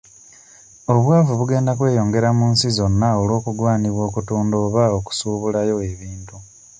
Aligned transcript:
Obwavu 0.93 1.31
bugenda 1.39 1.71
kweyongera 1.79 2.29
mu 2.37 2.45
nsi 2.53 2.67
zonna 2.77 3.07
olw'okugaanibwa 3.21 4.01
okutunda 4.09 4.55
oba 4.65 4.83
okusuubulayo 4.97 5.75
ebintu. 5.91 6.35